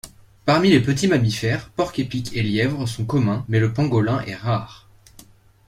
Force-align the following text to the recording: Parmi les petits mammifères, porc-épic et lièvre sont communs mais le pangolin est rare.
Parmi 0.45 0.71
les 0.71 0.79
petits 0.79 1.07
mammifères, 1.07 1.69
porc-épic 1.69 2.35
et 2.35 2.41
lièvre 2.41 2.87
sont 2.87 3.05
communs 3.05 3.45
mais 3.47 3.59
le 3.59 3.71
pangolin 3.71 4.21
est 4.21 4.33
rare. 4.33 4.89